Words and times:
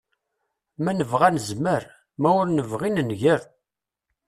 Ma 0.83 0.91
nebɣa 0.93 1.29
nezmer, 1.31 1.83
ma 2.21 2.29
ur 2.41 2.47
nebɣi 2.49 2.89
nenger. 2.89 3.41